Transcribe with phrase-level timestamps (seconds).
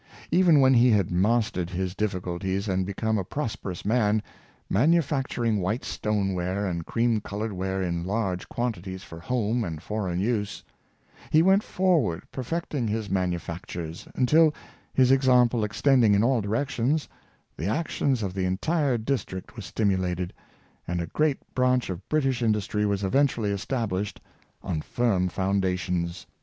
[0.31, 4.23] Even when he had mastered his difficulties, and become a prosperous man—
[4.67, 10.19] manufacturing white stone ware and cream colored ware in large quantities for home and foreign
[10.19, 10.63] use—
[11.31, 14.55] he went forward perfecting his manu factures, until,
[14.91, 17.07] his example extending in all directions,
[17.55, 20.33] the action of the entire district was stimulated,
[20.87, 24.17] and a great branch of British industry was eventually estab lished
[24.63, 26.25] on firm foundations.